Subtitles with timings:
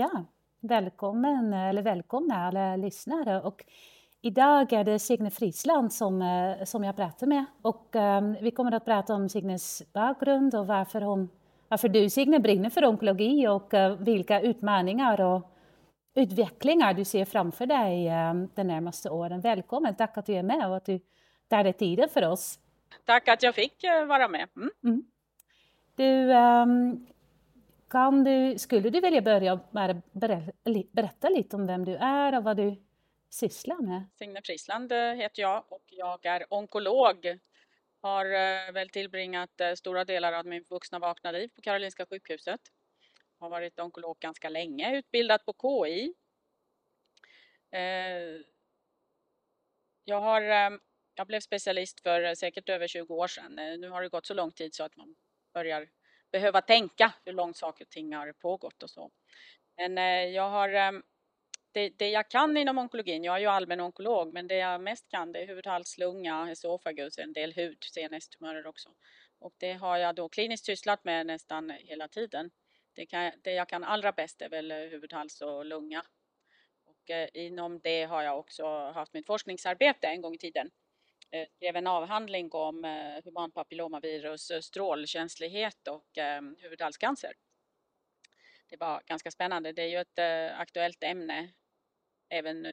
[0.00, 0.24] Ja,
[0.60, 3.40] välkommen eller välkomna alla lyssnare.
[3.40, 3.64] Och
[4.20, 8.72] idag är det Signe Frisland som, eh, som jag pratar med och um, vi kommer
[8.72, 11.28] att prata om Signes bakgrund och varför, hon,
[11.68, 15.50] varför du Signe brinner för onkologi och uh, vilka utmaningar och
[16.14, 19.40] utvecklingar du ser framför dig um, de närmaste åren.
[19.40, 21.00] Välkommen, tack att du är med och att du
[21.48, 22.58] tar dig tiden för oss.
[23.04, 24.48] Tack att jag fick uh, vara med.
[24.56, 24.70] Mm.
[24.84, 25.04] Mm.
[25.96, 27.06] Du, um,
[27.90, 30.02] kan du, skulle du vilja börja med
[30.92, 32.76] berätta lite om vem du är och vad du
[33.30, 34.04] sysslar med?
[34.14, 37.38] Signe Frisland eh, heter jag och jag är onkolog.
[38.00, 42.60] Har eh, väl tillbringat eh, stora delar av min vuxna vakna liv på Karolinska sjukhuset.
[43.38, 45.54] Har varit onkolog ganska länge, utbildad på
[45.86, 46.14] KI.
[50.04, 50.42] Jag, har,
[51.14, 53.54] jag blev specialist för säkert över 20 år sedan.
[53.54, 55.14] Nu har det gått så lång tid så att man
[55.52, 55.88] börjar
[56.30, 59.10] behöva tänka hur långt saker och ting har pågått och så.
[59.76, 61.02] Men eh, jag har ehm,
[61.72, 65.08] det, det, jag kan inom onkologin, jag är ju allmän onkolog, men det jag mest
[65.08, 68.90] kan det är huvud, hals, lunga, esofagus, en del hud, CNS-tumörer också.
[69.38, 72.50] Och det har jag då kliniskt sysslat med nästan hela tiden.
[72.92, 76.02] Det, kan, det jag kan allra bäst är väl eh, huvud, hals och lunga.
[76.84, 80.70] Och eh, inom det har jag också haft mitt forskningsarbete en gång i tiden.
[81.32, 87.32] Eh, skrev en avhandling om eh, human papillomavirus, eh, strålkänslighet och ehm, huvudhalscancer.
[88.68, 89.72] Det var ganska spännande.
[89.72, 90.18] Det är ju ett
[90.58, 91.52] aktuellt ämne
[92.28, 92.72] även nu.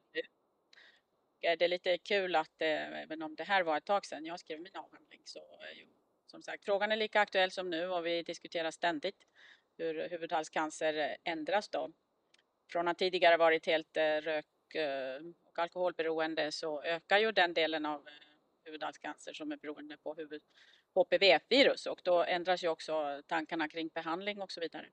[1.41, 4.61] Det är lite kul att även om det här var ett tag sedan jag skrev
[4.61, 5.39] min avhandling så
[6.25, 9.25] som sagt frågan är lika aktuell som nu och vi diskuterar ständigt
[9.77, 11.91] hur huvudhalscancer ändras då.
[12.71, 14.45] Från att tidigare varit helt rök
[15.43, 18.07] och alkoholberoende så ökar ju den delen av
[18.67, 20.41] huvudhalscancer som är beroende på huvud
[20.95, 24.89] HPV-virus och då ändras ju också tankarna kring behandling och så vidare.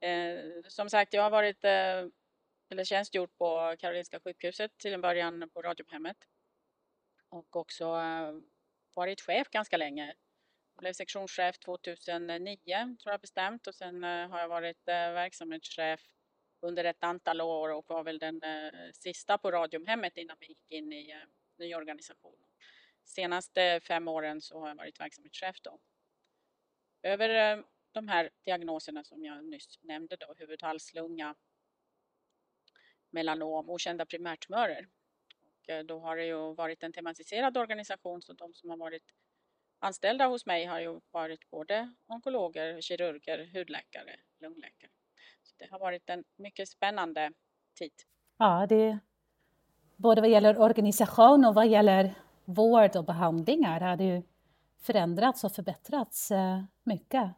[0.00, 2.06] Eh, som sagt, jag har varit eh,
[2.70, 6.16] eller tjänstgjort på Karolinska sjukhuset till en början på Radiumhemmet.
[7.28, 8.32] Och också eh,
[8.94, 10.14] varit chef ganska länge.
[10.74, 16.00] Jag blev sektionschef 2009 tror jag bestämt och sen eh, har jag varit eh, verksamhetschef
[16.60, 20.70] under ett antal år och var väl den eh, sista på Radiumhemmet innan vi gick
[20.70, 21.14] in i
[21.58, 22.45] ny organisation.
[23.06, 25.78] Senaste fem åren så har jag varit verksamhetschef då.
[27.02, 31.34] Över eh, de här diagnoserna som jag nyss nämnde då, huvud, hals, lunga,
[33.10, 34.88] melanom, okända primärtumörer.
[35.44, 39.04] Och eh, då har det ju varit en tematiserad organisation så de som har varit
[39.78, 44.90] anställda hos mig har ju varit både onkologer, kirurger, hudläkare, lungläkare.
[45.42, 47.32] Så det har varit en mycket spännande
[47.78, 47.92] tid.
[48.38, 48.98] Ja, det
[49.96, 52.14] både vad gäller organisation och vad gäller
[52.46, 54.22] vård och behandlingar har det ju
[54.80, 57.30] förändrats och förbättrats eh, mycket.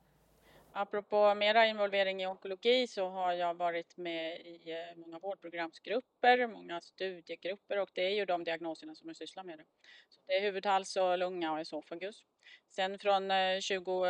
[0.72, 6.80] Apropå mera involvering i onkologi så har jag varit med i eh, många vårdprogramsgrupper, många
[6.80, 9.60] studiegrupper och det är ju de diagnoserna som jag sysslar med.
[10.08, 12.24] Så det är huvud, hals och lunga och esofagus.
[12.68, 13.28] Sen från
[13.68, 14.04] 2020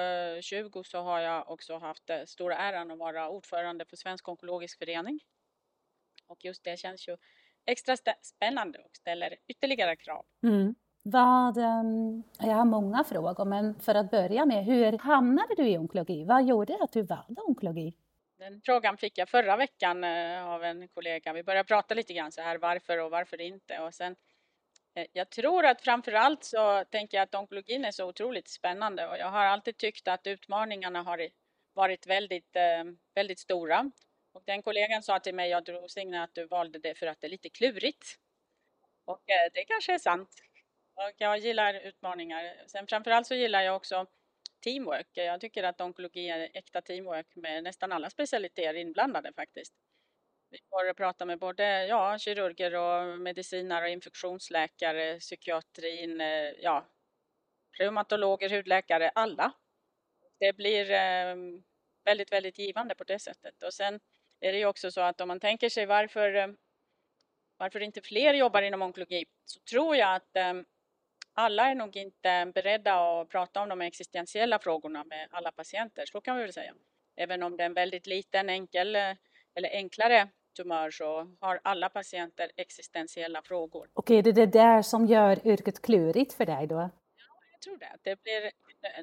[0.77, 5.21] eh, så har jag också haft stora äran att vara ordförande för Svensk onkologisk förening.
[6.27, 7.17] Och just det känns ju
[7.67, 10.27] extra spännande och ställer ytterligare krav.
[10.43, 10.75] Mm.
[11.03, 15.79] Vad, ehm, jag har många frågor, men för att börja med, hur hamnade du i
[15.79, 16.25] onkologi?
[16.25, 17.95] Vad gjorde att du valde onkologi?
[18.39, 21.33] Den frågan fick jag förra veckan eh, av en kollega.
[21.33, 23.79] Vi började prata lite grann så här varför och varför inte.
[23.79, 24.17] Och sen,
[24.95, 29.09] eh, jag tror att framför allt så tänker jag att onkologin är så otroligt spännande
[29.09, 31.29] och jag har alltid tyckt att utmaningarna har
[31.75, 32.85] varit väldigt, eh,
[33.15, 33.91] väldigt stora.
[34.33, 37.21] Och den kollegan sa till mig, jag tror Signe att du valde det för att
[37.21, 38.07] det är lite klurigt.
[39.05, 39.23] Och
[39.53, 40.29] det kanske är sant.
[40.99, 42.55] Och jag gillar utmaningar.
[42.67, 44.07] Sen framförallt så gillar jag också
[44.65, 45.09] teamwork.
[45.13, 49.75] Jag tycker att onkologi är äkta teamwork med nästan alla specialiteter inblandade faktiskt.
[50.51, 56.87] Vi får prata med både ja, kirurger och medicinare och infektionsläkare, psykiatrin, eh, ja,
[57.79, 59.53] reumatologer, hudläkare, alla.
[60.41, 61.37] Det blir eh,
[62.05, 63.63] väldigt, väldigt givande på det sättet.
[63.63, 64.01] Och sen
[64.41, 66.49] är det ju också så att om man tänker sig varför, eh,
[67.56, 70.65] varför inte fler jobbar inom onkologi så tror jag att ehm,
[71.38, 76.20] alla är nog inte beredda att prata om de existentiella frågorna med alla patienter, så
[76.20, 76.75] kan vi väl säga.
[77.17, 78.96] Även om det är en väldigt liten, enkel
[79.55, 83.88] eller enklare tumör så har alla patienter existentiella frågor.
[84.06, 86.75] Det är det där som gör yrket klurigt för dig då?
[86.75, 86.90] Ja,
[87.52, 87.96] jag tror det.
[88.02, 88.50] Det blir,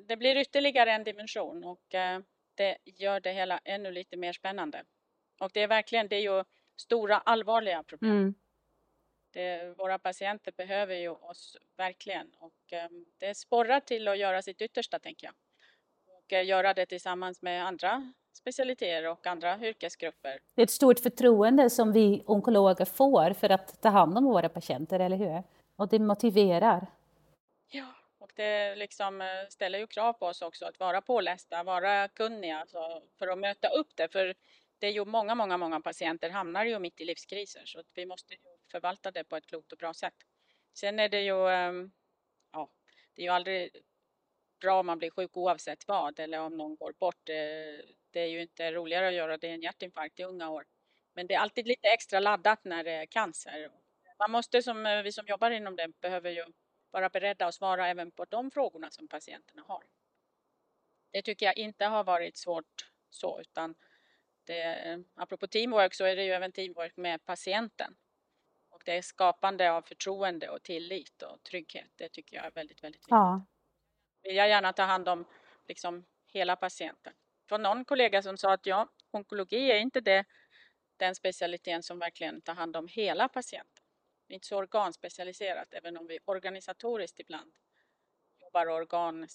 [0.08, 2.20] det blir ytterligare en dimension och eh,
[2.56, 4.84] det gör det hela ännu lite mer spännande.
[5.40, 6.44] Och det är verkligen, det är ju
[6.78, 8.12] stora allvarliga problem.
[8.12, 8.36] Mm.
[9.36, 14.62] Det, våra patienter behöver ju oss verkligen och eh, det sporrar till att göra sitt
[14.62, 15.34] yttersta tänker jag.
[16.18, 20.40] Och eh, göra det tillsammans med andra specialiteter och andra yrkesgrupper.
[20.56, 24.50] Det är ett stort förtroende som vi onkologer får för att ta hand om våra
[24.50, 25.44] patienter, eller hur?
[25.76, 26.88] Och det motiverar.
[27.72, 27.88] Ja,
[28.20, 32.60] och det liksom eh, ställer ju krav på oss också att vara pålästa, vara kunniga
[32.60, 34.12] alltså, för att möta upp det.
[34.12, 34.34] För
[34.80, 38.06] det är ju många, många, många patienter hamnar ju mitt i livskriser så att vi
[38.06, 38.36] måste
[38.72, 40.16] förvalta det på ett klokt och bra sätt.
[40.74, 41.92] Sen är det ju, ehm,
[42.52, 42.72] ja,
[43.14, 43.70] det är ju aldrig
[44.60, 47.30] bra om man blir sjuk oavsett vad eller om någon går bort.
[47.30, 47.36] Eh,
[48.12, 50.66] det är ju inte roligare att göra det än hjärtinfarkt i unga år.
[51.14, 53.72] Men det är alltid lite extra laddat när det är cancer.
[54.20, 56.46] Man måste som eh, vi som jobbar inom det behöver ju
[56.92, 59.84] vara beredda att svara även på de frågorna som patienterna har.
[61.12, 63.76] Det tycker jag inte har varit svårt så utan
[64.46, 67.96] det, apropå teamwork så är det ju även teamwork med patienten.
[68.70, 71.92] Och det är skapande av förtroende och tillit och trygghet.
[71.96, 73.10] Det tycker jag är väldigt, väldigt viktigt.
[73.10, 73.46] Ja.
[74.24, 75.26] Vill jag gärna ta hand om
[75.68, 77.14] liksom hela patienten.
[77.50, 80.26] Från någon kollega som sa att ja, onkologi är inte det,
[80.98, 83.84] den specialiteten som verkligen tar hand om hela patienten.
[84.28, 87.54] Det är inte så organspecialiserat, även om vi organisatoriskt ibland
[88.42, 89.28] jobbar organ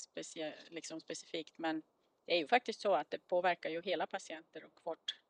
[0.69, 1.59] liksom specifikt.
[1.59, 1.83] Men
[2.25, 5.21] det är ju faktiskt så att det påverkar ju hela patienter och vårt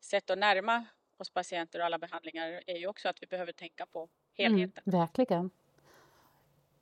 [0.00, 0.84] sätt att närma
[1.16, 4.82] oss patienter och alla behandlingar är ju också att vi behöver tänka på helheten.
[4.86, 5.50] Mm, verkligen.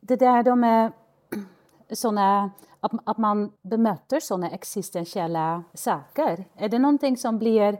[0.00, 0.92] Det där de är
[1.94, 2.50] såna,
[2.80, 7.78] att, att man bemöter sådana existentiella saker, är det någonting som blir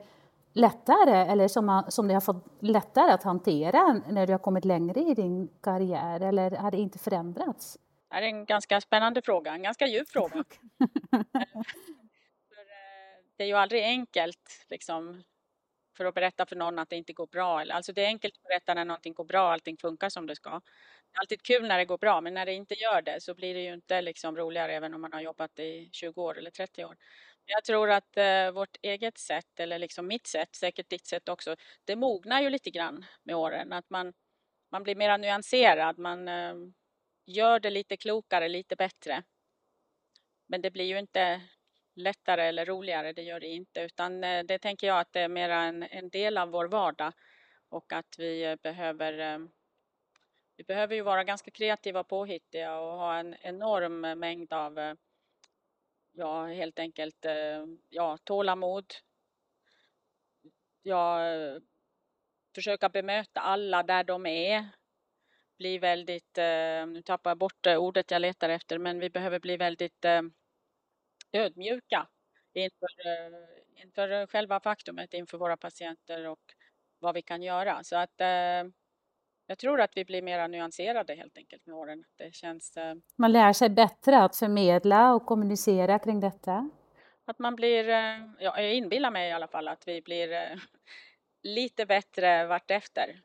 [0.52, 4.64] lättare eller som, man, som du har fått lättare att hantera när du har kommit
[4.64, 7.78] längre i din karriär eller har det inte förändrats?
[8.08, 10.44] Det är en ganska spännande fråga, en ganska djup fråga.
[12.58, 15.22] Eh, det är ju aldrig enkelt liksom,
[15.96, 17.60] för att berätta för någon att det inte går bra.
[17.60, 20.50] Alltså det är enkelt att berätta när någonting går bra allting funkar som det ska.
[20.50, 23.34] Det är alltid kul när det går bra, men när det inte gör det så
[23.34, 26.50] blir det ju inte liksom roligare även om man har jobbat i 20 år eller
[26.50, 26.96] 30 år.
[27.46, 31.56] Jag tror att eh, vårt eget sätt, eller liksom mitt sätt, säkert ditt sätt också,
[31.84, 33.72] det mognar ju lite grann med åren.
[33.72, 34.12] Att man,
[34.70, 36.54] man blir mer nyanserad, man eh,
[37.26, 39.23] gör det lite klokare, lite bättre.
[40.46, 41.43] Men det blir ju inte
[41.94, 43.81] lättare eller roligare, det gör det inte.
[43.81, 47.12] Utan eh, det tänker jag att det är mer en, en del av vår vardag
[47.69, 49.38] och att vi eh, behöver eh,
[50.56, 54.96] vi behöver ju vara ganska kreativa och påhittiga och ha en enorm mängd av
[56.12, 57.26] ja, helt enkelt
[57.88, 58.84] ja, tålamod.
[60.82, 61.19] Ja,
[62.55, 64.69] försöka bemöta alla där de är.
[65.58, 66.36] Bli väldigt,
[66.86, 70.04] nu tappar jag bort ordet jag letar efter, men vi behöver bli väldigt
[71.32, 72.06] ödmjuka
[72.56, 76.40] inför, eh, inför själva faktumet, inför våra patienter och
[76.98, 77.84] vad vi kan göra.
[77.84, 78.70] Så att eh,
[79.46, 82.04] jag tror att vi blir mer nyanserade helt enkelt med åren.
[82.16, 82.76] Det känns...
[82.76, 86.70] Eh, man lär sig bättre att förmedla och kommunicera kring detta?
[87.24, 87.88] Att man blir,
[88.38, 90.60] ja, jag inbillar mig i alla fall att vi blir
[91.42, 93.20] lite bättre vartefter.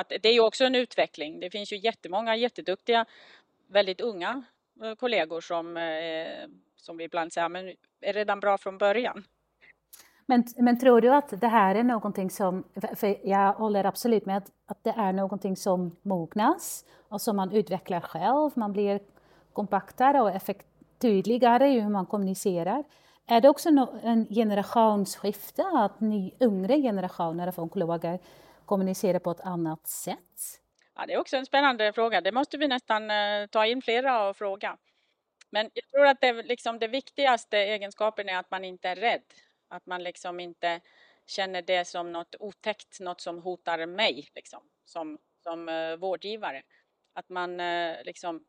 [0.00, 1.40] Att det är ju också en utveckling.
[1.40, 3.04] Det finns ju jättemånga jätteduktiga,
[3.66, 4.42] väldigt unga
[4.82, 6.48] eh, kollegor som eh,
[6.88, 9.24] som vi ibland säger, men är redan bra från början.
[10.26, 12.64] Men, men tror du att det här är någonting som,
[12.96, 17.52] för jag håller absolut med att, att det är någonting som mognas och som man
[17.52, 19.00] utvecklar själv, man blir
[19.52, 20.66] kompaktare och effekt,
[20.98, 22.84] tydligare i hur man kommunicerar.
[23.26, 23.68] Är det också
[24.02, 28.18] en generationsskifte, att ny, yngre generationer av onkologer
[28.68, 30.60] Kommunicera på ett annat sätt?
[30.94, 32.20] Ja, det är också en spännande fråga.
[32.20, 34.78] Det måste vi nästan eh, ta in flera och fråga.
[35.50, 39.22] Men jag tror att det, liksom, det viktigaste egenskapen är att man inte är rädd.
[39.68, 40.80] Att man liksom inte
[41.26, 46.62] känner det som något otäckt, något som hotar mig liksom, som, som uh, vårdgivare.
[47.12, 48.44] Att man uh, liksom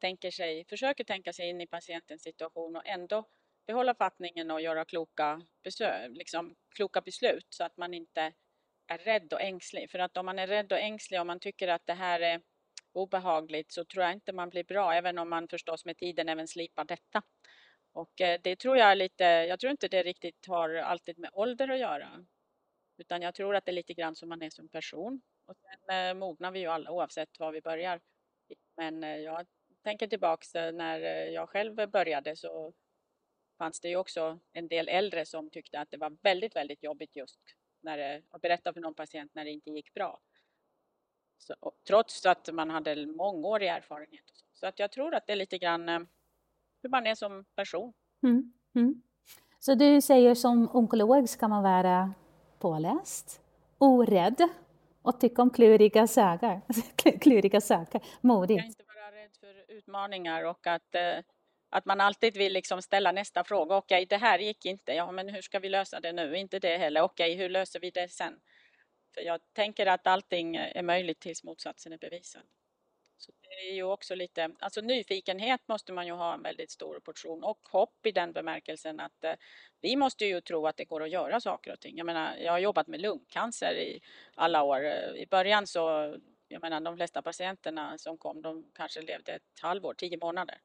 [0.00, 3.24] tänker sig, försöker tänka sig in i patientens situation och ändå
[3.66, 8.32] behålla fattningen och göra kloka, besök, liksom, kloka beslut så att man inte
[8.86, 9.90] är rädd och ängslig.
[9.90, 12.40] För att om man är rädd och ängslig och man tycker att det här är
[12.92, 16.48] obehagligt så tror jag inte man blir bra, även om man förstås med tiden även
[16.48, 17.22] slipar detta.
[17.92, 21.68] Och eh, det tror jag lite, jag tror inte det riktigt har alltid med ålder
[21.68, 22.24] att göra.
[22.98, 25.22] Utan jag tror att det är lite grann som man är som person.
[25.46, 28.00] Och sen eh, mognar vi ju alla oavsett var vi börjar.
[28.76, 29.46] Men eh, jag
[29.82, 32.72] tänker tillbaks när jag själv började så
[33.58, 37.16] fanns det ju också en del äldre som tyckte att det var väldigt, väldigt jobbigt
[37.16, 37.40] just
[37.82, 40.20] när det, att berätta för någon patient när det inte gick bra.
[41.38, 41.54] Så,
[41.86, 44.24] trots att man hade mångårig erfarenhet.
[44.32, 44.44] Så.
[44.54, 44.66] så.
[44.66, 46.00] att jag tror att det är lite grann eh,
[46.82, 47.92] hur man är som person.
[48.22, 48.52] Mm.
[48.74, 49.02] Mm.
[49.58, 52.14] Så du säger som onkolog ska man vara
[52.58, 53.40] påläst,
[53.78, 54.48] orädd
[55.02, 56.60] och tycka om kluriga saker.
[57.20, 58.56] kluriga saker, modig.
[58.56, 61.24] Man ska inte vara rädd för utmaningar och att eh,
[61.74, 63.76] att man alltid vill liksom ställa nästa fråga.
[63.76, 64.92] Okej, det här gick inte.
[64.92, 66.36] Ja, men hur ska vi lösa det nu?
[66.36, 67.00] Inte det heller.
[67.00, 68.40] Okej, hur löser vi det sen?
[69.14, 72.42] För jag tänker att allting är möjligt tills motsatsen är bevisad.
[73.16, 77.00] Så det är ju också lite, alltså nyfikenhet måste man ju ha en väldigt stor
[77.00, 79.34] portion och hopp i den bemärkelsen att eh,
[79.80, 81.96] vi måste ju tro att det går att göra saker och ting.
[81.96, 84.00] Jag menar, jag har jobbat med lungcancer i
[84.34, 84.84] alla år.
[85.16, 86.16] I början så,
[86.48, 90.58] jag menar de flesta patienterna som kom, de kanske levde ett halvår, tio månader.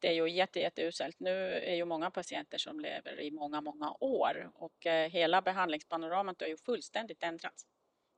[0.00, 1.20] Det är ju jätte, jätteuselt.
[1.20, 6.40] Nu är ju många patienter som lever i många, många år och eh, hela behandlingspanoramat
[6.40, 7.66] har ju fullständigt ändrats.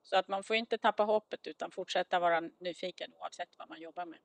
[0.03, 4.07] Så att man får inte tappa hoppet utan fortsätta vara nyfiken oavsett vad man jobbar
[4.07, 4.19] med.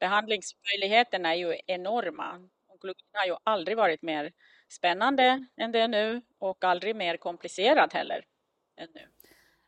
[0.00, 2.48] Behandlingsmöjligheterna är ju enorma.
[2.66, 4.32] Onkologin har ju aldrig varit mer
[4.68, 8.24] spännande än det är nu och aldrig mer komplicerad heller
[8.76, 9.08] än nu.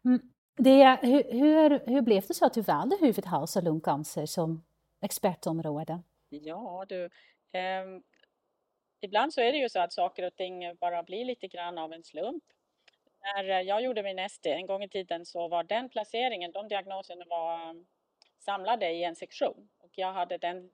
[0.05, 0.21] Mm,
[0.57, 4.65] det, hur, hur, hur blev det så att du valde huvudhals och lungcancer som
[5.03, 6.03] expertområde?
[6.31, 7.05] Ja du,
[7.53, 7.85] eh,
[9.01, 11.93] ibland så är det ju så att saker och ting bara blir lite grann av
[11.93, 12.45] en slump
[13.23, 16.69] när eh, jag gjorde min ST en gång i tiden så var den placeringen, de
[16.69, 17.85] diagnoserna var
[18.39, 20.71] samlade i en sektion och jag hade den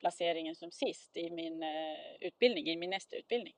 [0.00, 3.54] placeringen som sist i min eh, utbildning, i min ST-utbildning.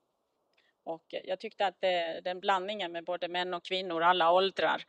[0.85, 4.85] Och jag tyckte att det, den blandningen med både män och kvinnor, alla åldrar,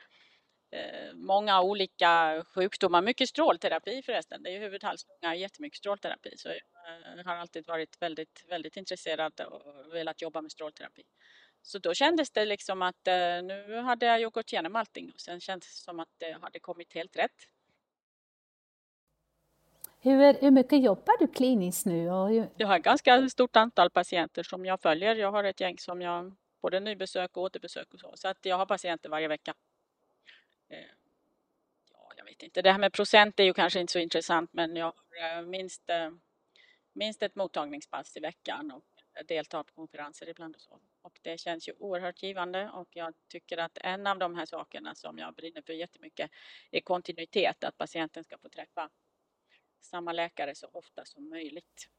[1.14, 6.34] många olika sjukdomar, mycket strålterapi förresten, det är ju huvudhalslunga, jättemycket strålterapi.
[6.38, 11.04] Så jag uh, har alltid varit väldigt, väldigt intresserad och velat jobba med strålterapi.
[11.62, 15.20] Så då kändes det liksom att eh, nu hade jag ju gått igenom allting och
[15.20, 17.48] sen kändes det som att det hade kommit helt rätt.
[20.00, 22.10] Hur, hur mycket jobbar du kliniskt nu?
[22.10, 22.50] Hur...
[22.58, 25.16] Jag har ett ganska stort antal patienter som jag följer.
[25.16, 28.12] Jag har ett gäng som jag både nybesök och återbesök och så.
[28.16, 29.54] Så att jag har patienter varje vecka.
[30.74, 30.86] Eh,
[31.92, 34.76] ja, jag vet inte, det här med procent är ju kanske inte så intressant men
[34.76, 35.90] jag har eh, minst,
[36.94, 38.84] minst ett mottagningspass i veckan och
[39.26, 40.80] deltar på konferenser ibland och så.
[41.02, 44.96] Och det känns ju oerhört givande och jag tycker att en av de här sakerna
[44.96, 46.32] som jag brinner för jättemycket
[46.72, 48.90] är kontinuitet, att patienten ska få träffa
[49.82, 51.90] samma läkare så ofta som möjligt.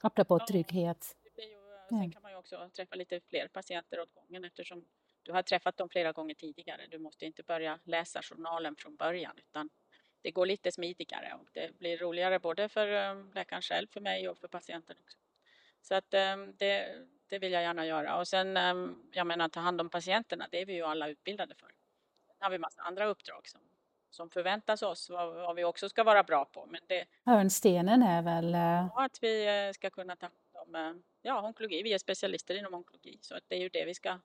[0.00, 1.16] Apropå trygghet.
[1.36, 1.58] Ju,
[1.88, 4.84] sen kan man ju också träffa lite fler patienter åt gången eftersom
[5.28, 6.86] du har träffat dem flera gånger tidigare.
[6.90, 9.70] Du måste inte börja läsa journalen från början utan
[10.22, 14.28] det går lite smidigare och det blir roligare både för eh, läkaren själv, för mig
[14.28, 15.18] och för patienten också.
[15.82, 18.18] Så att ehm, det, det vill jag gärna göra.
[18.18, 21.54] Och sen, ehm, jag menar ta hand om patienterna, det är vi ju alla utbildade
[21.54, 21.68] för.
[22.26, 23.60] Sen har vi massa andra uppdrag som,
[24.10, 26.66] som förväntas oss, vad, vad vi också ska vara bra på.
[26.66, 28.54] Men det, Hörnstenen är väl?
[28.54, 30.92] Eh, ja, att vi eh, ska kunna ta hand om eh,
[31.22, 31.82] ja, onkologi.
[31.82, 34.18] Vi är specialister inom onkologi, så att det är ju det vi ska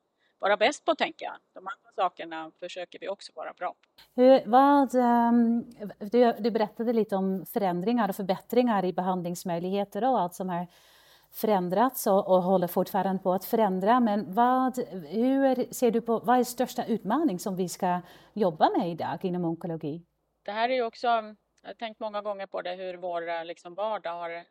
[0.43, 1.35] vara bäst på, tänker jag.
[1.53, 4.03] De andra sakerna försöker vi också vara bra på.
[4.21, 5.71] Hur, vad, um,
[6.11, 10.67] du, du berättade lite om förändringar och förbättringar i behandlingsmöjligheter och allt som är
[11.31, 13.99] förändrats och, och håller fortfarande på att förändra.
[13.99, 18.01] Men vad, hur ser du på, vad är största utmaning som vi ska
[18.33, 20.05] jobba med idag inom onkologi?
[20.45, 23.75] Det här är ju också, jag har tänkt många gånger på det, hur vår liksom,
[23.75, 24.43] vardag har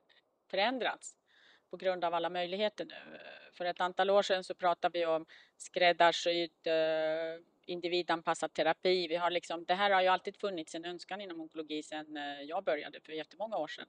[0.50, 1.21] förändrats
[1.72, 3.18] på grund av alla möjligheter nu.
[3.52, 5.26] För ett antal år sedan så pratade vi om
[5.56, 9.08] skräddarsydd eh, individanpassad terapi.
[9.08, 12.42] Vi har liksom, det här har ju alltid funnits en önskan inom onkologi sedan eh,
[12.42, 13.86] jag började för jättemånga år sedan.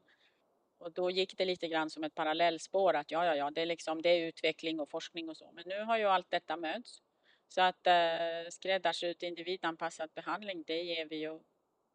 [0.77, 3.65] Och då gick det lite grann som ett parallellspår att ja, ja, ja, det är,
[3.65, 5.51] liksom, det är utveckling och forskning och så.
[5.51, 7.01] Men nu har ju allt detta möts.
[7.47, 11.39] Så att eh, skräddarsydd individanpassad behandling, det ger vi ju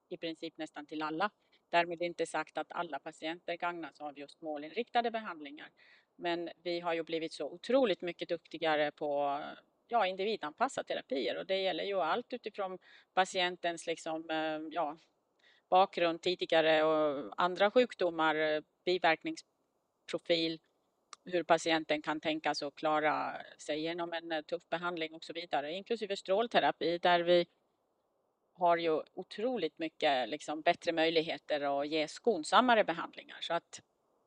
[0.09, 1.31] i princip nästan till alla.
[1.71, 5.69] Därmed inte sagt att alla patienter gagnas av just målinriktade behandlingar.
[6.17, 9.41] Men vi har ju blivit så otroligt mycket duktigare på
[9.89, 12.79] ja, individanpassade terapier och det gäller ju allt utifrån
[13.15, 14.97] patientens liksom, eh, ja,
[15.71, 20.61] bakgrund tidigare och andra sjukdomar, biverkningsprofil,
[21.25, 26.17] hur patienten kan tänkas och klara sig genom en tuff behandling och så vidare, inklusive
[26.17, 27.47] strålterapi där vi
[28.59, 33.39] har ju otroligt mycket liksom, bättre möjligheter att ge skonsammare behandlingar.
[33.41, 33.81] Så att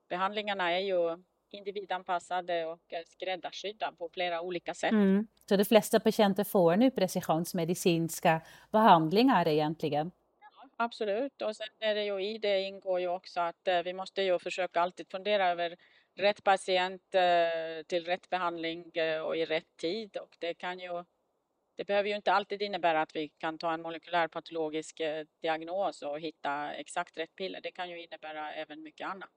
[0.10, 4.92] behandlingarna är ju individanpassade och skräddarsydda på flera olika sätt.
[4.92, 5.28] Mm.
[5.50, 10.12] Så de flesta patienter får nu precisionsmedicinska behandlingar egentligen?
[10.78, 14.22] Absolut, och sen är det ju i det ingår ju också att eh, vi måste
[14.22, 15.76] ju försöka alltid fundera över
[16.16, 21.04] rätt patient eh, till rätt behandling eh, och i rätt tid och det kan ju
[21.82, 25.02] det behöver ju inte alltid innebära att vi kan ta en molekylärpatologisk
[25.42, 27.62] diagnos och hitta exakt rätt piller.
[27.62, 29.30] Det kan ju innebära även mycket annat.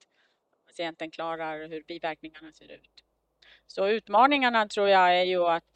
[0.66, 3.04] Patienten klarar hur biverkningarna ser ut.
[3.66, 5.74] Så utmaningarna tror jag är ju att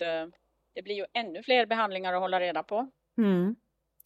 [0.75, 2.91] det blir ju ännu fler behandlingar att hålla reda på.
[3.19, 3.57] Mm.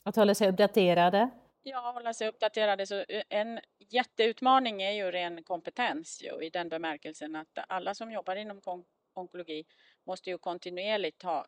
[0.05, 1.31] Att hålla sig uppdaterade.
[1.63, 2.87] Ja, hålla sig uppdaterade.
[2.87, 8.37] Så en jätteutmaning är ju ren kompetens ju, i den bemärkelsen att alla som jobbar
[8.37, 8.61] inom
[9.15, 9.65] onkologi
[10.05, 11.47] måste ju kontinuerligt ha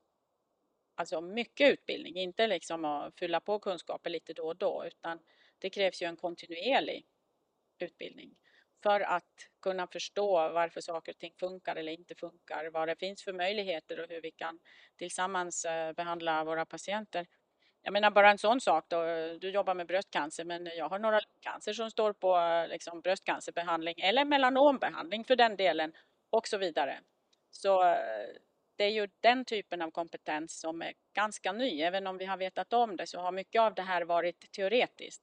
[0.94, 5.18] alltså mycket utbildning, inte liksom att fylla på kunskaper lite då och då utan
[5.58, 7.06] det krävs ju en kontinuerlig
[7.78, 8.36] utbildning
[8.82, 13.24] för att kunna förstå varför saker och ting funkar eller inte funkar, vad det finns
[13.24, 14.58] för möjligheter och hur vi kan
[14.96, 17.26] tillsammans eh, behandla våra patienter.
[17.82, 19.04] Jag menar bara en sån sak då,
[19.40, 23.94] du jobbar med bröstcancer men jag har några cancer som står på eh, liksom, bröstcancerbehandling
[23.98, 25.92] eller melanombehandling för den delen
[26.30, 27.00] och så vidare.
[27.50, 27.96] Så eh,
[28.76, 31.80] det är ju den typen av kompetens som är ganska ny.
[31.80, 35.22] Även om vi har vetat om det så har mycket av det här varit teoretiskt.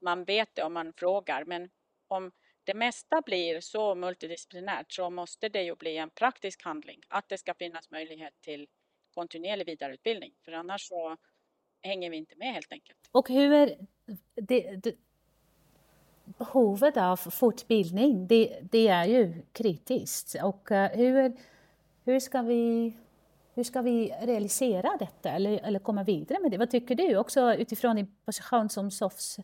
[0.00, 1.70] Man vet det om man frågar men
[2.08, 2.32] om
[2.64, 7.00] det mesta blir så multidisciplinärt så måste det ju bli en praktisk handling.
[7.08, 8.68] Att det ska finnas möjlighet till
[9.14, 11.16] kontinuerlig vidareutbildning för annars så
[11.82, 12.98] hänger vi inte med helt enkelt.
[13.12, 13.78] Och hur är
[14.34, 14.96] det, det,
[16.24, 21.36] behovet av fortbildning, det, det är ju kritiskt och eh, hur
[22.04, 22.96] hur ska vi,
[23.54, 26.58] hur ska vi realisera detta eller, eller komma vidare med det?
[26.58, 29.38] Vad tycker du också utifrån din position som SOFs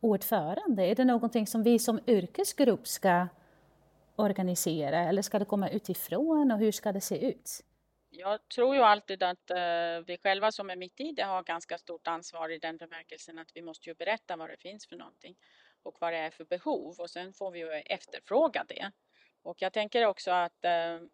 [0.00, 0.82] ordförande?
[0.82, 3.28] Är det någonting som vi som yrkesgrupp ska
[4.16, 7.50] organisera eller ska det komma utifrån och hur ska det se ut?
[8.10, 11.78] Jag tror ju alltid att uh, vi själva som är mitt i det har ganska
[11.78, 15.36] stort ansvar i den bemärkelsen att vi måste ju berätta vad det finns för någonting
[15.82, 18.90] och vad det är för behov och sen får vi ju efterfråga det.
[19.44, 20.70] Och jag tänker också att eh,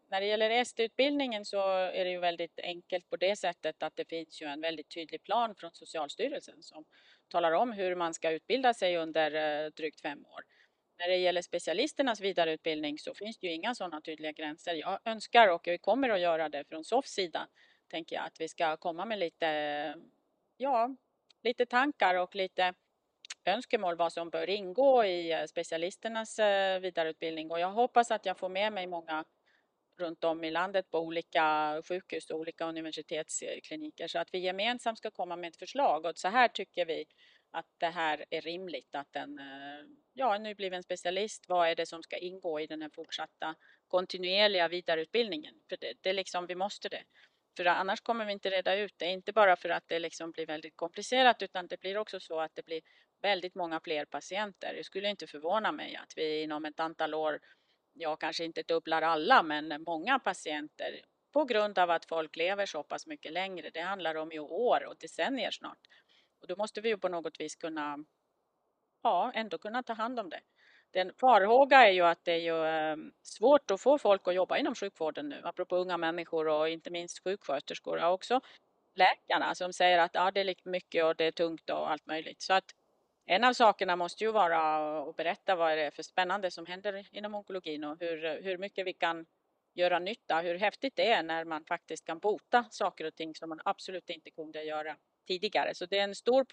[0.09, 4.05] när det gäller ST-utbildningen så är det ju väldigt enkelt på det sättet att det
[4.05, 6.85] finns ju en väldigt tydlig plan från Socialstyrelsen som
[7.29, 9.35] talar om hur man ska utbilda sig under
[9.65, 10.45] eh, drygt fem år.
[10.99, 14.75] När det gäller specialisternas vidareutbildning så finns det ju inga sådana tydliga gränser.
[14.75, 17.49] Jag önskar och vi kommer att göra det från SOFs sida,
[17.89, 19.95] tänker jag, att vi ska komma med lite,
[20.57, 20.97] ja,
[21.43, 22.75] lite tankar och lite
[23.45, 28.39] önskemål vad som bör ingå i eh, specialisternas eh, vidareutbildning och jag hoppas att jag
[28.39, 29.25] får med mig många
[29.99, 35.11] runt om i landet på olika sjukhus och olika universitetskliniker så att vi gemensamt ska
[35.11, 37.05] komma med ett förslag och så här tycker vi
[37.51, 41.87] att det här är rimligt att en, eh, ja, en nybliven specialist, vad är det
[41.87, 43.55] som ska ingå i den här fortsatta
[43.89, 45.55] kontinuerliga vidareutbildningen?
[45.69, 47.03] För det, det är liksom, vi måste det.
[47.57, 50.47] För annars kommer vi inte reda ut det, inte bara för att det liksom blir
[50.47, 52.81] väldigt komplicerat utan det blir också så att det blir
[53.23, 54.75] väldigt många fler patienter.
[54.75, 57.41] Det skulle inte förvåna mig att vi inom ett antal år,
[57.93, 61.01] ja kanske inte dubblar alla, men många patienter
[61.33, 63.71] på grund av att folk lever så pass mycket längre.
[63.71, 65.79] Det handlar om ju år och decennier snart.
[66.41, 68.05] Och då måste vi ju på något vis kunna,
[69.03, 70.41] ja, ändå kunna ta hand om det.
[70.93, 74.57] Den farhåga är ju att det är ju ehm, svårt att få folk att jobba
[74.57, 78.41] inom sjukvården nu, apropå unga människor och inte minst sjuksköterskor och också
[78.95, 82.43] läkarna som säger att ja, det är mycket och det är tungt och allt möjligt.
[82.43, 82.75] Så att
[83.31, 84.59] en av sakerna måste ju vara
[85.03, 88.87] att berätta vad det är för spännande som händer inom onkologin och hur, hur mycket
[88.87, 89.27] vi kan
[89.75, 93.49] göra nytta, hur häftigt det är när man faktiskt kan bota saker och ting som
[93.49, 95.75] man absolut inte kunde göra tidigare.
[95.75, 96.47] Så det är en stor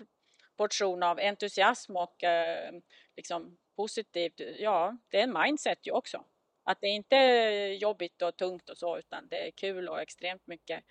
[0.57, 2.73] portion av entusiasm och eh,
[3.15, 6.25] liksom positivt, ja, det är en mindset ju också.
[6.63, 10.47] Att det inte är jobbigt och tungt och så, utan det är kul och extremt
[10.47, 10.83] mycket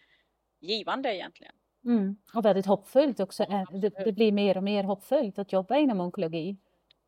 [0.60, 1.54] givande egentligen.
[1.86, 2.16] Mm.
[2.34, 3.46] Och väldigt hoppfullt också.
[3.70, 6.56] Det, det, blir mer och mer hoppfullt att jobba inom onkologi.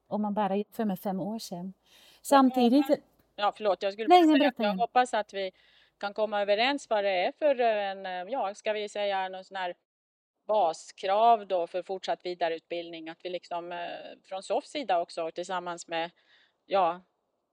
[0.06, 1.74] Om man bara jämför med fem år sedan.
[2.22, 2.86] Samtidigt...
[3.36, 5.52] Ja, förlåt, jag skulle Nej, säga att jag hoppas att vi
[5.98, 9.74] kan komma överens vad det är för en, ja, ska vi säga någon sån här
[10.46, 13.08] baskrav då för fortsatt vidareutbildning.
[13.08, 13.78] Att vi liksom eh,
[14.24, 16.10] från SOFs sida också tillsammans med
[16.66, 17.00] ja,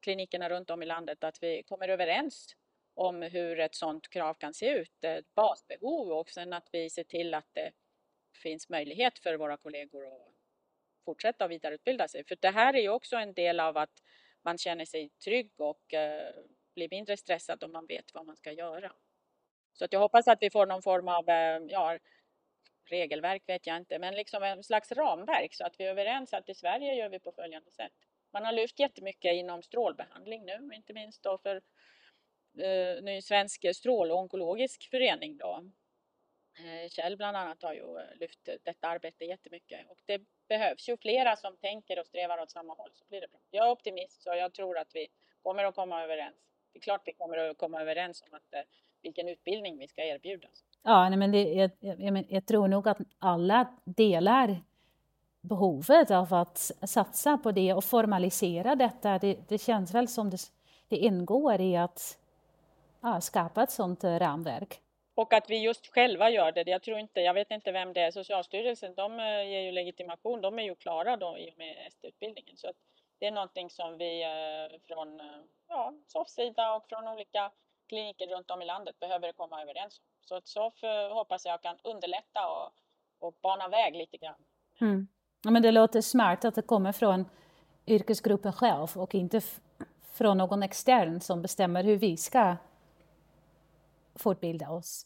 [0.02, 2.56] klinikerna runt om i landet att vi kommer överens
[2.96, 7.04] om hur ett sådant krav kan se ut, ett basbehov och sen att vi ser
[7.04, 7.72] till att det
[8.44, 10.34] finns möjlighet för våra kollegor att
[11.06, 12.24] fortsätta vidareutbilda sig.
[12.24, 14.04] För det här är ju också en del av att
[14.42, 16.34] man känner sig trygg och eh,
[16.76, 18.92] blir mindre stressad om man vet vad man ska göra.
[19.74, 22.00] Så att jag hoppas att vi får någon form av eh, ja,
[22.86, 26.50] regelverk vet jag inte, men liksom en slags ramverk så att vi är överens att
[26.50, 27.94] i Sverige gör vi på följande sätt.
[28.34, 31.62] Man har lyft jättemycket inom strålbehandling nu, inte minst då för
[32.60, 35.64] eh, ny svensk strålonkologisk förening då.
[36.60, 40.90] Eh, Kjell bland annat har ju eh, lyft eh, detta arbete jättemycket och det behövs
[40.90, 43.40] ju flera som tänker och strävar åt samma håll så blir det bra.
[43.52, 45.08] Jag är optimist så jag tror att vi
[45.44, 46.36] kommer att komma överens.
[46.74, 48.62] Det är klart vi kommer att komma överens om att, eh,
[49.02, 50.48] vilken utbildning vi ska erbjuda.
[50.84, 54.62] Ja, nej, men det, jag, jag, jag tror nog att alla delar
[55.42, 59.20] behovet av att satsa på det och formalisera detta.
[59.20, 60.38] Det, det känns väl som det,
[60.88, 62.18] det ingår i att
[63.06, 64.82] ja, skapa ett sådant eh, ramverk.
[65.16, 66.64] Och att vi just själva gör det.
[66.68, 70.42] Jag tror inte, jag vet inte vem det är, Socialstyrelsen, de eh, ger ju legitimation,
[70.42, 72.58] de är ju klara då i och med ST-utbildningen.
[72.58, 72.72] Så
[73.20, 74.24] det är någonting som vi
[74.88, 75.22] från
[75.68, 77.52] ja, SOFs sida och från olika
[77.90, 80.06] kliniker runt om i landet behöver komma överens om.
[80.22, 80.74] Så att SOF
[81.12, 82.74] hoppas jag kan underlätta och,
[83.20, 84.42] och bana väg lite grann.
[84.82, 85.08] Mm.
[85.44, 87.26] Ja, men det låter smart att det kommer från
[87.88, 89.42] yrkesgruppen själv och inte
[90.14, 92.56] från någon extern som bestämmer hur vi ska
[94.16, 95.06] fortbilda oss.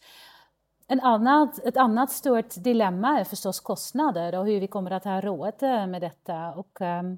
[0.88, 5.22] En annat, ett annat stort dilemma är förstås kostnader och hur vi kommer att ha
[5.22, 6.54] råd eh, med detta.
[6.54, 7.17] Och, um,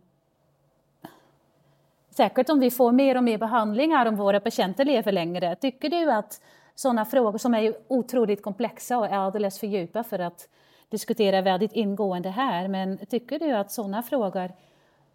[2.09, 5.55] säkert om vi får mer och mer behandlingar om våra patienter lever längre.
[5.55, 6.41] Tycker du att
[6.75, 10.49] sådana frågor som är otroligt komplexa och alldeles för djupa för att
[10.89, 14.51] diskutera väldigt ingående här, men tycker du att sådana frågor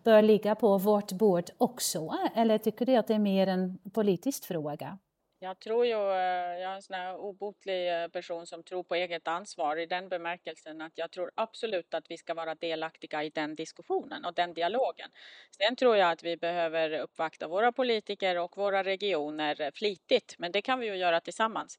[0.04, 2.10] bör ligga på vårt bord också?
[2.34, 4.98] Eller tycker du att det är mer en politisk fråga?
[5.46, 8.94] Jag tror ju, eh, jag är en sån här obotlig eh, person som tror på
[8.94, 13.30] eget ansvar i den bemärkelsen att jag tror absolut att vi ska vara delaktiga i
[13.30, 15.10] den diskussionen och den dialogen.
[15.58, 20.62] Sen tror jag att vi behöver uppvakta våra politiker och våra regioner flitigt, men det
[20.62, 21.78] kan vi ju göra tillsammans.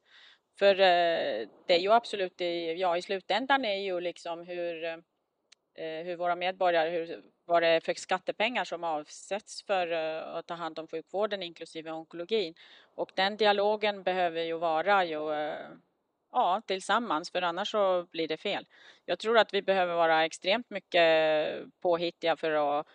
[0.60, 2.42] För eh, det är ju absolut,
[2.78, 5.04] ja i slutändan är ju liksom hur
[5.80, 10.54] hur våra medborgare, hur, vad det är för skattepengar som avsätts för eh, att ta
[10.54, 12.54] hand om sjukvården inklusive onkologin.
[12.96, 15.70] Och den dialogen behöver ju vara ju, eh,
[16.32, 18.66] ja, tillsammans för annars så blir det fel.
[19.06, 22.88] Jag tror att vi behöver vara extremt mycket påhittiga för att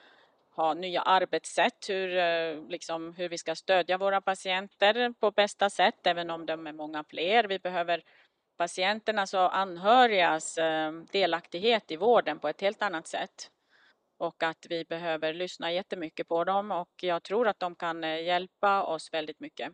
[0.50, 6.06] ha nya arbetssätt, hur, eh, liksom, hur vi ska stödja våra patienter på bästa sätt,
[6.06, 7.44] även om de är många fler.
[7.44, 8.02] Vi behöver
[8.56, 10.58] patienternas och anhörigas
[11.12, 13.50] delaktighet i vården på ett helt annat sätt
[14.22, 18.22] och att vi behöver lyssna jättemycket på dem och jag tror att de kan eh,
[18.22, 19.72] hjälpa oss väldigt mycket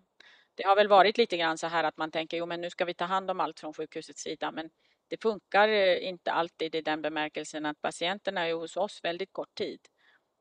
[0.55, 2.85] det har väl varit lite grann så här att man tänker jo men nu ska
[2.85, 4.71] vi ta hand om allt från sjukhusets sida men
[5.09, 9.55] det funkar eh, inte alltid i den bemärkelsen att patienterna är hos oss väldigt kort
[9.55, 9.81] tid.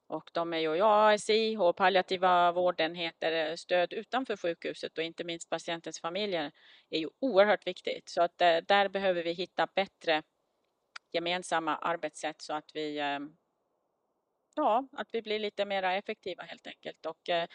[0.07, 5.49] Och de är ju ASI och palliativa vårdenheter, eh, stöd utanför sjukhuset och inte minst
[5.49, 6.51] patientens familjer
[6.89, 8.09] är ju oerhört viktigt.
[8.09, 10.23] Så att där behöver vi hitta bättre
[11.11, 12.99] gemensamma arbetssätt så att vi
[14.63, 17.05] ja, att vi blir lite mer effektiva helt enkelt.
[17.05, 17.47] Och eh,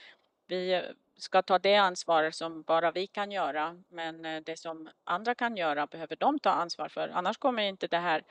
[0.47, 0.83] vi
[1.17, 3.83] ska ta det ansvar som bara vi kan göra.
[3.89, 7.09] Men eh, det som andra kan göra behöver de ta ansvar för.
[7.09, 8.23] Annars kommer inte det här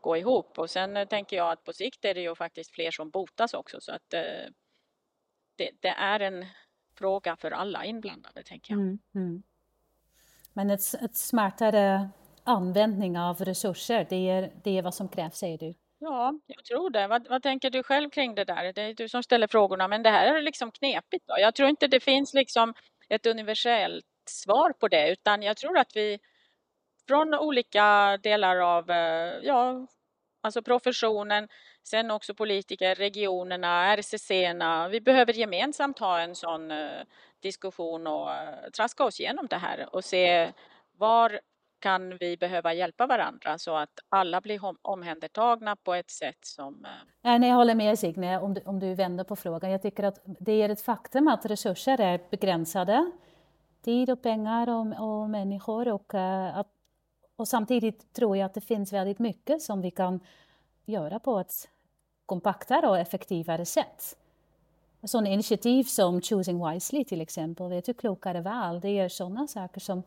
[0.00, 0.58] gå ihop.
[0.58, 3.54] Och sen eh, tänker jag att på sikt är det ju faktiskt fler som botas
[3.54, 3.80] också.
[3.80, 4.50] Så att eh,
[5.56, 6.46] det, det är en
[6.94, 8.80] fråga för alla inblandade, tänker jag.
[8.80, 9.42] Mm, mm.
[10.52, 12.08] Men ett, ett smartare
[12.44, 15.74] användning av resurser, det är, det är vad som krävs, säger du?
[15.98, 17.06] Ja, jag tror det.
[17.06, 18.72] Vad, vad, tänker du själv kring det där?
[18.72, 21.26] Det är du som ställer frågorna, men det här är liksom knepigt.
[21.26, 21.34] Då.
[21.38, 22.74] Jag tror inte det finns liksom
[23.08, 26.18] ett universellt svar på det, utan jag tror att vi
[27.08, 29.86] från olika delar av eh, ja,
[30.40, 31.48] alltså professionen,
[31.82, 34.88] sen också politiker, regionerna, RCC-erna.
[34.88, 37.02] Vi behöver gemensamt ha en sån eh,
[37.42, 40.52] diskussion och eh, traska oss igenom det här och se
[40.98, 41.40] var
[41.86, 46.84] kan vi behöva hjälpa varandra så att alla blir omhändertagna på ett sätt som...
[46.84, 46.90] Eh,
[47.22, 49.70] nej, nej, jag håller med Signe om du, om du vänder på frågan.
[49.70, 53.10] Jag tycker att det är ett faktum att resurser är begränsade.
[53.84, 56.66] Tid och pengar och, och människor och, eh, att,
[57.36, 60.20] och samtidigt tror jag att det finns väldigt mycket som vi kan
[60.86, 61.68] göra på ett
[62.26, 64.16] kompaktare och effektivare sätt.
[65.02, 69.80] Sådana initiativ som Choosing Wisely till exempel, vet du klokare val, det är sådana saker
[69.80, 70.02] som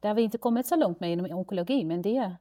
[0.00, 2.36] det har vi inte kommit så långt med inom onkologi, men det är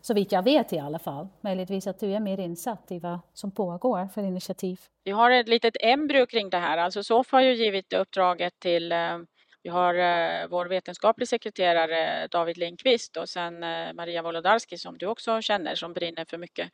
[0.00, 1.28] så vitt jag vet i alla fall.
[1.40, 4.80] Möjligtvis att du är mer insatt i vad som pågår för initiativ.
[5.04, 6.78] Vi har ett litet embryo kring det här.
[6.78, 9.18] Alltså SOF har ju givit uppdraget till eh,
[9.62, 15.06] vi har eh, vår vetenskaplig sekreterare David Lindqvist och sen eh, Maria Wolodarski som du
[15.06, 16.70] också känner som brinner för mycket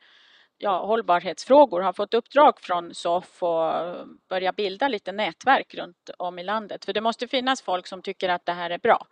[0.57, 6.43] ja, hållbarhetsfrågor har fått uppdrag från SOF att börja bilda lite nätverk runt om i
[6.43, 6.85] landet.
[6.85, 9.07] För det måste finnas folk som tycker att det här är bra.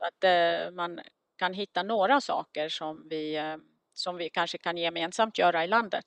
[0.00, 1.00] Så att eh, man
[1.36, 3.56] kan hitta några saker som vi, eh,
[3.94, 6.06] som vi kanske kan gemensamt göra i landet.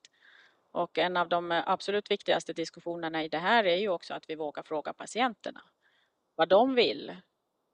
[0.71, 4.29] Och en av de eh, absolut viktigaste diskussionerna i det här är ju också att
[4.29, 5.61] vi vågar fråga patienterna
[6.35, 7.15] vad de vill.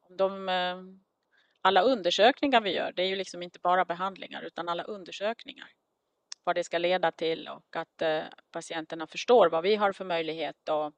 [0.10, 0.78] De, eh,
[1.62, 5.72] alla undersökningar vi gör, det är ju liksom inte bara behandlingar utan alla undersökningar.
[6.44, 10.70] Vad det ska leda till och att eh, patienterna förstår vad vi har för möjlighet
[10.70, 10.94] att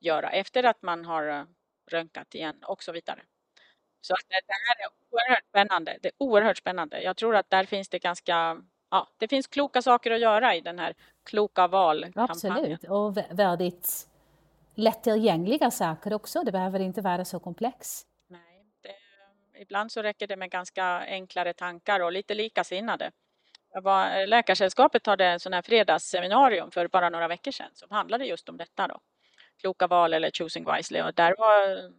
[0.00, 1.46] göra efter att man har
[1.90, 3.22] röntgat igen och så vidare.
[4.00, 5.98] Så det här är oerhört spännande.
[6.02, 7.02] Det är oerhört spännande.
[7.02, 10.60] Jag tror att där finns det ganska Ja, det finns kloka saker att göra i
[10.60, 12.30] den här kloka val-kampanjen.
[12.30, 14.08] Absolut, och väldigt
[14.74, 16.42] lättillgängliga saker också.
[16.42, 18.06] Det behöver inte vara så komplext.
[18.28, 23.10] Nej, det, ibland så räcker det med ganska enklare tankar och lite likasinnade.
[23.82, 28.48] var, Läkarsällskapet hade en sån här fredagsseminarium för bara några veckor sedan som handlade just
[28.48, 29.00] om detta då.
[29.60, 31.90] Kloka val eller choosing wisely och där var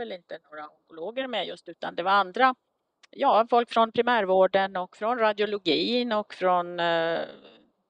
[0.00, 2.54] väl inte några onkologer med just utan det var andra,
[3.10, 7.20] ja folk från primärvården och från radiologin och från eh,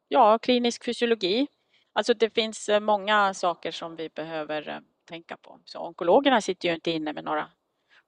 [0.09, 1.46] ja, klinisk fysiologi.
[1.92, 5.61] Alltså det finns eh, många saker som vi behöver eh, tänka på.
[5.64, 7.46] Så onkologerna sitter ju inte inne med några,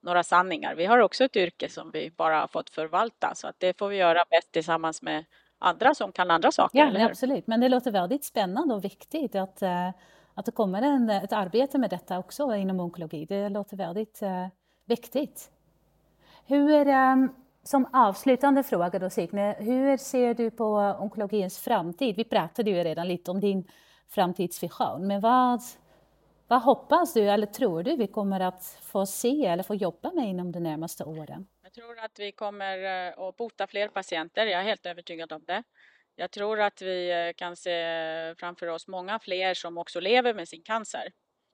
[0.01, 0.75] några sanningar.
[0.75, 3.89] Vi har också ett yrke som vi bara har fått förvalta så att det får
[3.89, 5.25] vi göra bäst tillsammans med
[5.59, 6.79] andra som kan andra saker.
[6.79, 7.47] Ja, absolut.
[7.47, 9.63] Men det låter väldigt spännande och viktigt att,
[10.35, 13.27] att det kommer en, eh, ett arbete med detta också inom onkologi.
[13.27, 14.47] Det låter väldigt eh,
[14.85, 15.51] viktigt.
[16.47, 17.17] Hur, eh,
[17.63, 22.17] som avslutande fråga då Signe, hur ser du på onkologins framtid?
[22.17, 23.69] Vi pratade ju redan lite om din
[24.09, 25.61] framtidsvision, men vad,
[26.49, 30.29] vad hoppas du eller tror du vi kommer att få se eller få jobba med
[30.29, 31.47] inom de närmaste åren?
[31.63, 35.45] Jag tror att vi kommer eh, att bota fler patienter, jag är helt övertygad om
[35.47, 35.63] det.
[36.23, 40.49] Jag tror att vi eh, kan se framför oss många fler som också lever med
[40.49, 41.13] sin cancer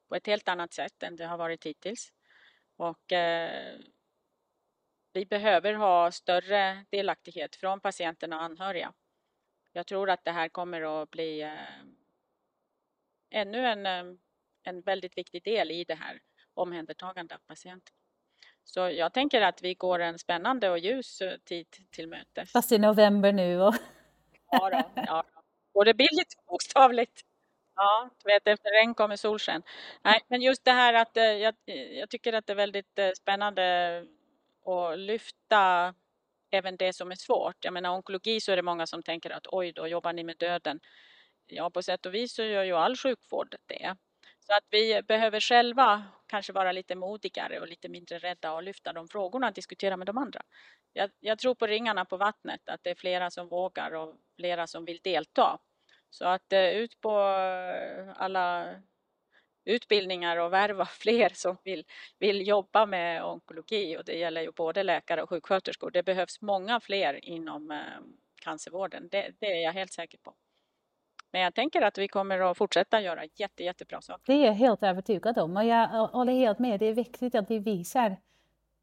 [0.09, 2.13] på ett helt annat sätt än det har varit hittills.
[2.77, 3.79] Och eh,
[5.13, 8.93] vi behöver ha större delaktighet från patienterna och anhöriga.
[9.73, 11.53] Jag tror att det här kommer att bli eh,
[13.31, 14.15] ännu en, eh,
[14.63, 16.21] en väldigt viktig del i det här
[16.55, 17.95] omhändertagandet av patienten.
[18.65, 22.53] Så jag tänker att vi går en spännande och ljus eh, tid till mötes.
[22.53, 23.75] Fast i november nu och
[24.51, 25.43] ja, då, ja då.
[25.75, 27.21] Både bildligt och bokstavligt.
[27.77, 29.63] Ja, du vet efter regn kommer solsken.
[30.03, 32.99] Nej, men just det här att eh, jag, eh, jag tycker att det är väldigt
[32.99, 34.05] eh, spännande
[34.67, 35.95] att lyfta
[36.51, 37.65] även det som är svårt.
[37.65, 40.37] Jag menar onkologi så är det många som tänker att oj då jobbar ni med
[40.39, 40.81] döden.
[41.47, 43.97] Ja, på sätt och vis så gör ju all sjukvård det.
[44.51, 48.93] Så att vi behöver själva kanske vara lite modigare och lite mindre rädda och lyfta
[48.93, 50.43] de frågorna och diskutera med de andra.
[50.93, 54.67] Jag, jag, tror på ringarna på vattnet, att det är flera som vågar och flera
[54.67, 55.59] som vill delta.
[56.11, 58.75] Så att eh, ut på eh, alla
[59.65, 61.85] utbildningar och värva fler som vill,
[62.19, 65.91] vill jobba med onkologi och det gäller ju både läkare och sjuksköterskor.
[65.91, 67.79] Det behövs många fler inom eh,
[68.43, 70.35] cancervården, det, det är jag helt säker på.
[71.33, 74.33] Men jag tänker att vi kommer att fortsätta göra jätte, jättebra saker.
[74.33, 76.81] Det är jag helt övertygad om och jag håller helt med.
[76.81, 78.17] Det är viktigt att vi visar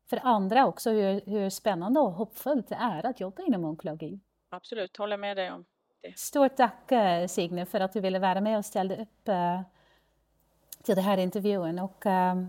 [0.10, 4.19] för andra också hur, hur spännande och hoppfullt det är att jobba inom onkologi.
[4.49, 5.65] Absolut, håller med dig om
[6.01, 6.19] det.
[6.19, 9.62] Stort tack eh, Signe för att du ville vara med och ställde upp eh,
[10.84, 11.79] till den här intervjun.
[11.79, 12.47] Och, ehm,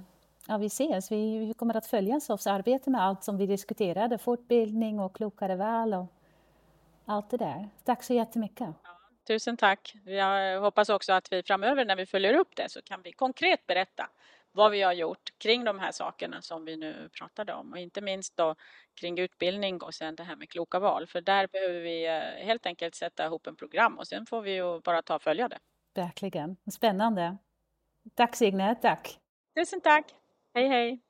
[0.49, 1.13] ja, vi ses.
[1.13, 5.57] Vi, vi kommer att följa SOFs arbete med allt som vi diskuterade, fortbildning och klokare
[5.57, 6.07] val och
[7.05, 7.69] allt det där.
[7.85, 8.69] Tack så jättemycket.
[8.83, 8.96] Ja,
[9.27, 9.95] tusen tack.
[10.05, 13.67] Jag hoppas också att vi framöver när vi följer upp det så kan vi konkret
[13.67, 14.11] berätta
[14.53, 18.01] vad vi har gjort kring de här sakerna som vi nu pratade om och inte
[18.01, 18.55] minst då
[18.95, 22.67] kring utbildning och sen det här med kloka val för där behöver vi eh, helt
[22.67, 25.59] enkelt sätta ihop en program och sen får vi ju bara ta och följa det.
[25.95, 27.37] Verkligen, spännande.
[28.15, 29.19] Tack Signe, tack.
[29.59, 30.15] Tusen tack.
[30.55, 31.06] Hej hej.